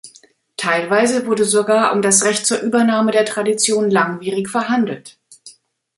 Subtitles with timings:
[0.57, 5.19] Teilweise wurde sogar um das Recht zur Übernahme der Tradition langwierig verhandelt.